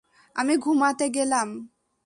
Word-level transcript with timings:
আমি 0.35 0.53
ঘুমাতে 0.57 1.05
গেলাম। 1.09 1.47